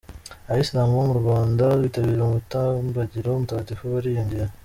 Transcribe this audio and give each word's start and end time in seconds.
Abayisilamu 0.47 0.93
bo 0.97 1.05
mu 1.09 1.15
Rwanda 1.21 1.65
bitabira 1.83 2.21
umutambagiro 2.23 3.27
mutagatifu 3.41 3.83
bariyongera 3.93 4.51